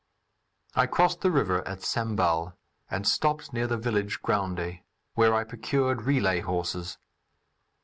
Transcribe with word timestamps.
I 0.73 0.87
crossed 0.87 1.21
the 1.21 1.29
river 1.29 1.61
at 1.67 1.83
Sambal, 1.83 2.55
and 2.89 3.07
stopped 3.07 3.53
near 3.53 3.67
the 3.67 3.77
village 3.77 4.21
Gounde, 4.23 4.79
where 5.13 5.35
I 5.35 5.43
procured 5.43 6.07
relay 6.07 6.39
horses. 6.39 6.97